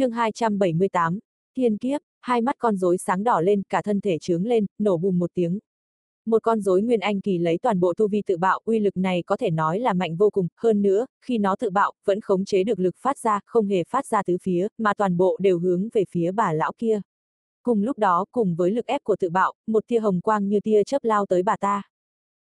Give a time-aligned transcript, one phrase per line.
[0.00, 1.18] chương 278,
[1.56, 4.96] thiên kiếp, hai mắt con rối sáng đỏ lên, cả thân thể trướng lên, nổ
[4.96, 5.58] bùm một tiếng.
[6.26, 8.96] Một con rối nguyên anh kỳ lấy toàn bộ tu vi tự bạo, uy lực
[8.96, 12.20] này có thể nói là mạnh vô cùng, hơn nữa, khi nó tự bạo, vẫn
[12.20, 15.36] khống chế được lực phát ra, không hề phát ra tứ phía, mà toàn bộ
[15.40, 17.00] đều hướng về phía bà lão kia.
[17.62, 20.60] Cùng lúc đó, cùng với lực ép của tự bạo, một tia hồng quang như
[20.60, 21.82] tia chớp lao tới bà ta.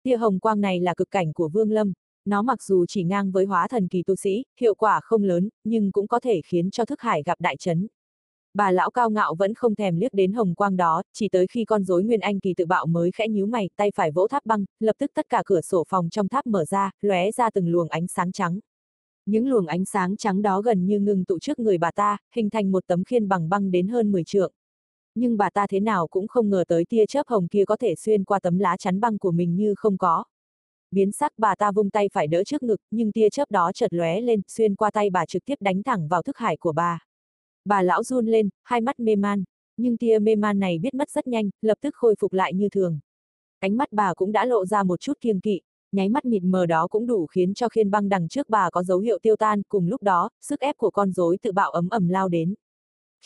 [0.02, 1.92] Tia hồng quang này là cực cảnh của Vương Lâm,
[2.24, 5.48] nó mặc dù chỉ ngang với hóa thần kỳ tu sĩ, hiệu quả không lớn,
[5.64, 7.86] nhưng cũng có thể khiến cho thức hải gặp đại chấn.
[8.54, 11.64] Bà lão cao ngạo vẫn không thèm liếc đến hồng quang đó, chỉ tới khi
[11.64, 14.46] con rối Nguyên Anh kỳ tự bạo mới khẽ nhíu mày, tay phải vỗ tháp
[14.46, 17.68] băng, lập tức tất cả cửa sổ phòng trong tháp mở ra, lóe ra từng
[17.68, 18.60] luồng ánh sáng trắng.
[19.26, 22.50] Những luồng ánh sáng trắng đó gần như ngừng tụ trước người bà ta, hình
[22.50, 24.52] thành một tấm khiên bằng băng đến hơn 10 trượng.
[25.14, 27.94] Nhưng bà ta thế nào cũng không ngờ tới tia chớp hồng kia có thể
[27.94, 30.24] xuyên qua tấm lá chắn băng của mình như không có
[30.94, 33.92] biến sắc bà ta vung tay phải đỡ trước ngực, nhưng tia chớp đó chợt
[33.92, 36.98] lóe lên, xuyên qua tay bà trực tiếp đánh thẳng vào thức hải của bà.
[37.64, 39.44] Bà lão run lên, hai mắt mê man,
[39.76, 42.68] nhưng tia mê man này biết mất rất nhanh, lập tức khôi phục lại như
[42.68, 42.98] thường.
[43.60, 45.60] Ánh mắt bà cũng đã lộ ra một chút kiêng kỵ,
[45.92, 48.82] nháy mắt mịt mờ đó cũng đủ khiến cho khiên băng đằng trước bà có
[48.82, 51.88] dấu hiệu tiêu tan, cùng lúc đó, sức ép của con rối tự bạo ấm
[51.88, 52.54] ẩm lao đến.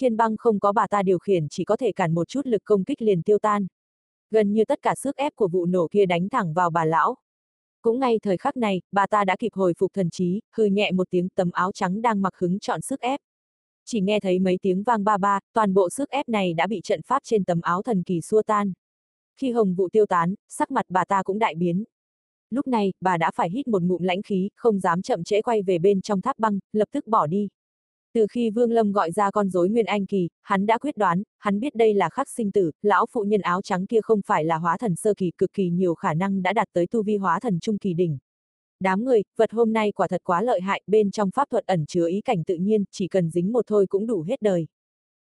[0.00, 2.64] Khiên băng không có bà ta điều khiển chỉ có thể cản một chút lực
[2.64, 3.66] công kích liền tiêu tan.
[4.30, 7.16] Gần như tất cả sức ép của vụ nổ kia đánh thẳng vào bà lão,
[7.88, 10.92] cũng ngay thời khắc này, bà ta đã kịp hồi phục thần trí, hừ nhẹ
[10.92, 13.20] một tiếng tấm áo trắng đang mặc hứng chọn sức ép.
[13.84, 16.80] Chỉ nghe thấy mấy tiếng vang ba ba, toàn bộ sức ép này đã bị
[16.84, 18.72] trận pháp trên tấm áo thần kỳ xua tan.
[19.40, 21.84] Khi hồng vụ tiêu tán, sắc mặt bà ta cũng đại biến.
[22.50, 25.62] Lúc này, bà đã phải hít một ngụm lãnh khí, không dám chậm trễ quay
[25.62, 27.48] về bên trong tháp băng, lập tức bỏ đi.
[28.14, 31.22] Từ khi Vương Lâm gọi ra con rối Nguyên Anh Kỳ, hắn đã quyết đoán,
[31.38, 34.44] hắn biết đây là khắc sinh tử, lão phụ nhân áo trắng kia không phải
[34.44, 37.16] là hóa thần sơ kỳ cực kỳ nhiều khả năng đã đạt tới tu vi
[37.16, 38.18] hóa thần trung kỳ đỉnh.
[38.80, 41.86] Đám người, vật hôm nay quả thật quá lợi hại, bên trong pháp thuật ẩn
[41.86, 44.66] chứa ý cảnh tự nhiên, chỉ cần dính một thôi cũng đủ hết đời.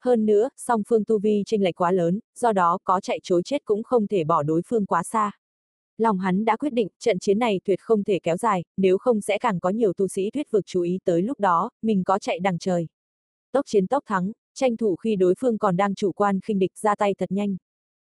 [0.05, 3.43] Hơn nữa, song phương tu vi chênh lệch quá lớn, do đó có chạy chối
[3.45, 5.33] chết cũng không thể bỏ đối phương quá xa.
[5.98, 9.20] Lòng hắn đã quyết định, trận chiến này tuyệt không thể kéo dài, nếu không
[9.20, 12.18] sẽ càng có nhiều tu sĩ thuyết vực chú ý tới lúc đó, mình có
[12.18, 12.86] chạy đằng trời.
[13.52, 16.73] Tốc chiến tốc thắng, tranh thủ khi đối phương còn đang chủ quan khinh địch
[16.79, 17.56] ra tay thật nhanh.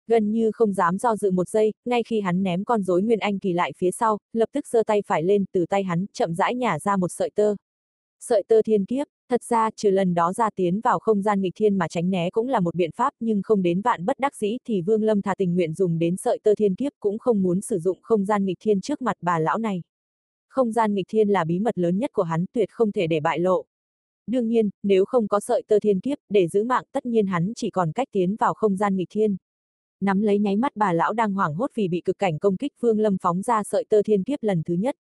[0.07, 3.19] Gần như không dám do dự một giây, ngay khi hắn ném con rối Nguyên
[3.19, 6.35] Anh kỳ lại phía sau, lập tức giơ tay phải lên, từ tay hắn, chậm
[6.35, 7.57] rãi nhả ra một sợi tơ.
[8.29, 11.53] Sợi tơ thiên kiếp, thật ra trừ lần đó ra tiến vào không gian nghịch
[11.57, 14.37] thiên mà tránh né cũng là một biện pháp nhưng không đến vạn bất đắc
[14.37, 17.43] dĩ thì Vương Lâm thà tình nguyện dùng đến sợi tơ thiên kiếp cũng không
[17.43, 19.83] muốn sử dụng không gian nghịch thiên trước mặt bà lão này.
[20.49, 23.21] Không gian nghịch thiên là bí mật lớn nhất của hắn tuyệt không thể để
[23.21, 23.65] bại lộ.
[24.27, 27.53] Đương nhiên, nếu không có sợi tơ thiên kiếp, để giữ mạng tất nhiên hắn
[27.57, 29.37] chỉ còn cách tiến vào không gian nghịch thiên.
[30.01, 32.73] Nắm lấy nháy mắt bà lão đang hoảng hốt vì bị cực cảnh công kích
[32.81, 34.97] Vương Lâm phóng ra sợi tơ thiên kiếp lần thứ nhất.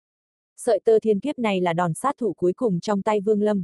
[0.65, 3.63] Sợi tơ thiên kiếp này là đòn sát thủ cuối cùng trong tay Vương Lâm.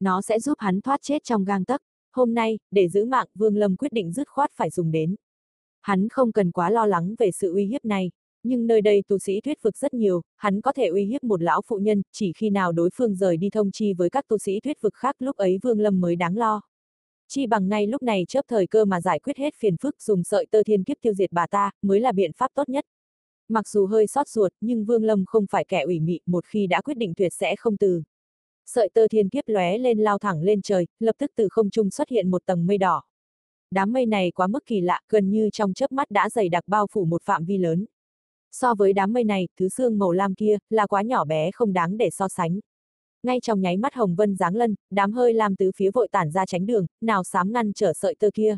[0.00, 1.80] Nó sẽ giúp hắn thoát chết trong gang tấc.
[2.12, 5.14] Hôm nay, để giữ mạng, Vương Lâm quyết định dứt khoát phải dùng đến.
[5.80, 8.10] Hắn không cần quá lo lắng về sự uy hiếp này,
[8.42, 11.42] nhưng nơi đây tu sĩ thuyết vực rất nhiều, hắn có thể uy hiếp một
[11.42, 14.38] lão phụ nhân, chỉ khi nào đối phương rời đi thông chi với các tu
[14.38, 16.60] sĩ thuyết vực khác lúc ấy Vương Lâm mới đáng lo.
[17.28, 20.24] Chi bằng ngay lúc này chớp thời cơ mà giải quyết hết phiền phức dùng
[20.24, 22.84] sợi tơ thiên kiếp tiêu diệt bà ta, mới là biện pháp tốt nhất.
[23.52, 26.66] Mặc dù hơi sót ruột, nhưng Vương Lâm không phải kẻ ủy mị, một khi
[26.66, 28.02] đã quyết định tuyệt sẽ không từ.
[28.66, 31.90] Sợi tơ thiên kiếp lóe lên lao thẳng lên trời, lập tức từ không trung
[31.90, 33.02] xuất hiện một tầng mây đỏ.
[33.70, 36.64] Đám mây này quá mức kỳ lạ, gần như trong chớp mắt đã dày đặc
[36.66, 37.84] bao phủ một phạm vi lớn.
[38.52, 41.72] So với đám mây này, thứ xương màu lam kia, là quá nhỏ bé không
[41.72, 42.60] đáng để so sánh.
[43.22, 46.30] Ngay trong nháy mắt Hồng Vân giáng lân, đám hơi lam tứ phía vội tản
[46.30, 48.56] ra tránh đường, nào sám ngăn trở sợi tơ kia.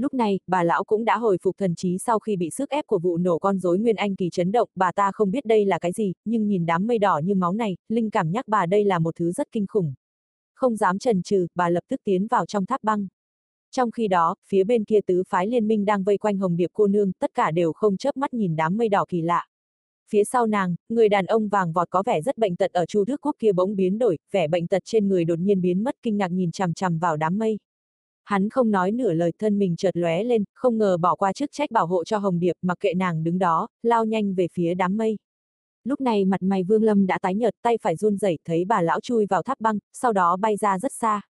[0.00, 2.86] Lúc này, bà lão cũng đã hồi phục thần trí sau khi bị sức ép
[2.86, 5.64] của vụ nổ con rối Nguyên Anh kỳ chấn động, bà ta không biết đây
[5.64, 8.66] là cái gì, nhưng nhìn đám mây đỏ như máu này, linh cảm nhắc bà
[8.66, 9.94] đây là một thứ rất kinh khủng.
[10.54, 13.06] Không dám chần chừ bà lập tức tiến vào trong tháp băng.
[13.70, 16.70] Trong khi đó, phía bên kia tứ phái liên minh đang vây quanh Hồng Điệp
[16.72, 19.46] cô nương, tất cả đều không chớp mắt nhìn đám mây đỏ kỳ lạ.
[20.10, 23.04] Phía sau nàng, người đàn ông vàng vọt có vẻ rất bệnh tật ở Chu
[23.04, 25.94] Đức Quốc kia bỗng biến đổi, vẻ bệnh tật trên người đột nhiên biến mất
[26.02, 27.58] kinh ngạc nhìn chằm chằm vào đám mây.
[28.30, 31.50] Hắn không nói nửa lời thân mình chợt lóe lên, không ngờ bỏ qua chức
[31.52, 34.74] trách bảo hộ cho Hồng Điệp mặc kệ nàng đứng đó, lao nhanh về phía
[34.74, 35.18] đám mây.
[35.84, 38.82] Lúc này mặt mày Vương Lâm đã tái nhợt tay phải run rẩy thấy bà
[38.82, 41.20] lão chui vào tháp băng, sau đó bay ra rất xa.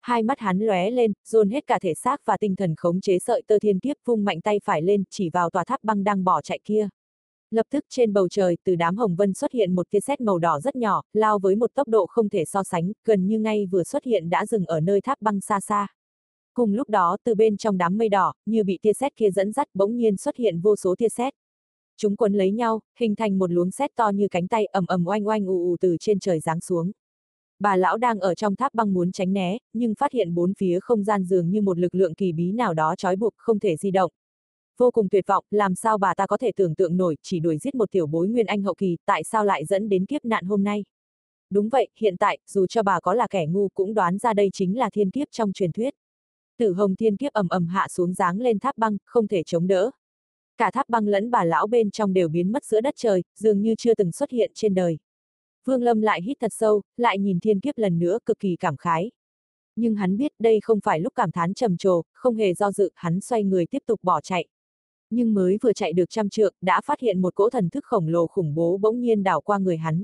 [0.00, 3.18] Hai mắt hắn lóe lên, dồn hết cả thể xác và tinh thần khống chế
[3.18, 6.24] sợi tơ thiên kiếp vung mạnh tay phải lên chỉ vào tòa tháp băng đang
[6.24, 6.88] bỏ chạy kia.
[7.50, 10.38] Lập tức trên bầu trời, từ đám hồng vân xuất hiện một tia sét màu
[10.38, 13.66] đỏ rất nhỏ, lao với một tốc độ không thể so sánh, gần như ngay
[13.66, 15.86] vừa xuất hiện đã dừng ở nơi tháp băng xa xa.
[16.54, 19.52] Cùng lúc đó, từ bên trong đám mây đỏ, như bị tia sét kia dẫn
[19.52, 21.34] dắt, bỗng nhiên xuất hiện vô số tia sét.
[21.96, 25.06] Chúng quấn lấy nhau, hình thành một luống sét to như cánh tay ầm ầm
[25.06, 26.92] oanh oanh ù ù từ trên trời giáng xuống.
[27.58, 30.78] Bà lão đang ở trong tháp băng muốn tránh né, nhưng phát hiện bốn phía
[30.80, 33.76] không gian dường như một lực lượng kỳ bí nào đó trói buộc, không thể
[33.76, 34.10] di động.
[34.78, 37.58] Vô cùng tuyệt vọng, làm sao bà ta có thể tưởng tượng nổi, chỉ đuổi
[37.58, 40.44] giết một tiểu bối nguyên anh hậu kỳ, tại sao lại dẫn đến kiếp nạn
[40.44, 40.84] hôm nay?
[41.50, 44.50] Đúng vậy, hiện tại, dù cho bà có là kẻ ngu cũng đoán ra đây
[44.52, 45.94] chính là thiên kiếp trong truyền thuyết.
[46.58, 49.66] Tử hồng thiên kiếp ầm ầm hạ xuống dáng lên tháp băng, không thể chống
[49.66, 49.90] đỡ.
[50.56, 53.60] Cả tháp băng lẫn bà lão bên trong đều biến mất giữa đất trời, dường
[53.60, 54.98] như chưa từng xuất hiện trên đời.
[55.64, 58.76] Vương Lâm lại hít thật sâu, lại nhìn thiên kiếp lần nữa cực kỳ cảm
[58.76, 59.10] khái.
[59.76, 62.90] Nhưng hắn biết đây không phải lúc cảm thán trầm trồ, không hề do dự,
[62.94, 64.46] hắn xoay người tiếp tục bỏ chạy.
[65.10, 68.08] Nhưng mới vừa chạy được trăm trượng, đã phát hiện một cỗ thần thức khổng
[68.08, 70.02] lồ khủng bố bỗng nhiên đảo qua người hắn.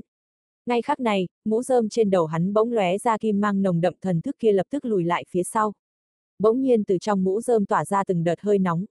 [0.65, 3.93] Ngay khắc này, mũ rơm trên đầu hắn bỗng lóe ra kim mang nồng đậm
[4.01, 5.73] thần thức kia lập tức lùi lại phía sau.
[6.41, 8.85] Bỗng nhiên từ trong mũ rơm tỏa ra từng đợt hơi nóng.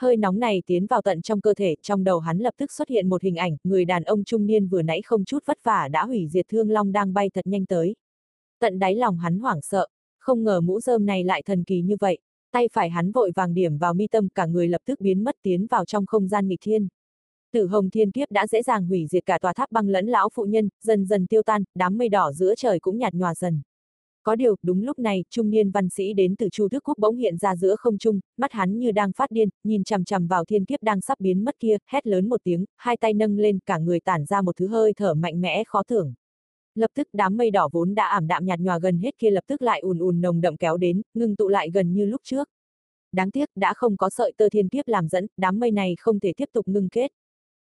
[0.00, 2.88] Hơi nóng này tiến vào tận trong cơ thể, trong đầu hắn lập tức xuất
[2.88, 5.88] hiện một hình ảnh, người đàn ông trung niên vừa nãy không chút vất vả
[5.88, 7.96] đã hủy diệt thương long đang bay thật nhanh tới.
[8.60, 9.86] Tận đáy lòng hắn hoảng sợ,
[10.18, 12.18] không ngờ mũ rơm này lại thần kỳ như vậy,
[12.52, 15.36] tay phải hắn vội vàng điểm vào mi tâm cả người lập tức biến mất
[15.42, 16.88] tiến vào trong không gian nghịch thiên.
[17.52, 20.28] Tử hồng thiên kiếp đã dễ dàng hủy diệt cả tòa tháp băng lẫn lão
[20.34, 23.62] phụ nhân, dần dần tiêu tan, đám mây đỏ giữa trời cũng nhạt nhòa dần.
[24.26, 27.16] Có điều, đúng lúc này, trung niên văn sĩ đến từ Chu Thức Quốc bỗng
[27.16, 30.44] hiện ra giữa không trung, mắt hắn như đang phát điên, nhìn chằm chằm vào
[30.44, 33.58] thiên kiếp đang sắp biến mất kia, hét lớn một tiếng, hai tay nâng lên,
[33.66, 36.14] cả người tản ra một thứ hơi thở mạnh mẽ khó tưởng.
[36.74, 39.44] Lập tức đám mây đỏ vốn đã ảm đạm nhạt nhòa gần hết kia lập
[39.46, 42.48] tức lại ùn ùn nồng đậm kéo đến, ngưng tụ lại gần như lúc trước.
[43.12, 46.20] Đáng tiếc, đã không có sợi tơ thiên kiếp làm dẫn, đám mây này không
[46.20, 47.12] thể tiếp tục ngưng kết.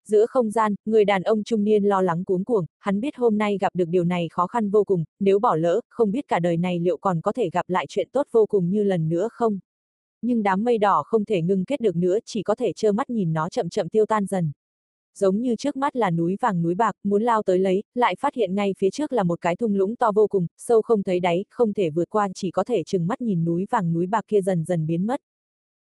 [0.07, 3.37] Giữa không gian, người đàn ông trung niên lo lắng cuống cuồng, hắn biết hôm
[3.37, 6.39] nay gặp được điều này khó khăn vô cùng, nếu bỏ lỡ, không biết cả
[6.39, 9.27] đời này liệu còn có thể gặp lại chuyện tốt vô cùng như lần nữa
[9.31, 9.59] không?
[10.21, 13.09] Nhưng đám mây đỏ không thể ngưng kết được nữa, chỉ có thể trơ mắt
[13.09, 14.51] nhìn nó chậm chậm tiêu tan dần.
[15.17, 18.35] Giống như trước mắt là núi vàng núi bạc, muốn lao tới lấy, lại phát
[18.35, 21.19] hiện ngay phía trước là một cái thung lũng to vô cùng, sâu không thấy
[21.19, 24.25] đáy, không thể vượt qua, chỉ có thể chừng mắt nhìn núi vàng núi bạc
[24.27, 25.21] kia dần dần biến mất.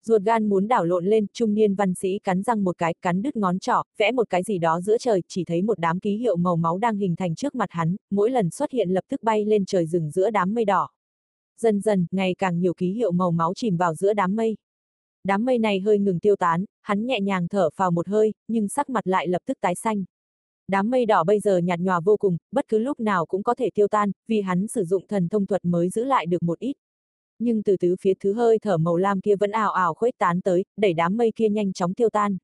[0.05, 3.21] Ruột gan muốn đảo lộn lên, trung niên văn sĩ cắn răng một cái, cắn
[3.21, 6.17] đứt ngón trỏ, vẽ một cái gì đó giữa trời, chỉ thấy một đám ký
[6.17, 9.23] hiệu màu máu đang hình thành trước mặt hắn, mỗi lần xuất hiện lập tức
[9.23, 10.89] bay lên trời rừng giữa đám mây đỏ.
[11.59, 14.55] Dần dần, ngày càng nhiều ký hiệu màu máu chìm vào giữa đám mây.
[15.23, 18.69] Đám mây này hơi ngừng tiêu tán, hắn nhẹ nhàng thở vào một hơi, nhưng
[18.69, 20.03] sắc mặt lại lập tức tái xanh.
[20.67, 23.55] Đám mây đỏ bây giờ nhạt nhòa vô cùng, bất cứ lúc nào cũng có
[23.55, 26.59] thể tiêu tan, vì hắn sử dụng thần thông thuật mới giữ lại được một
[26.59, 26.73] ít
[27.39, 30.41] nhưng từ tứ phía thứ hơi thở màu lam kia vẫn ảo ảo khuếch tán
[30.41, 32.37] tới, đẩy đám mây kia nhanh chóng tiêu tan.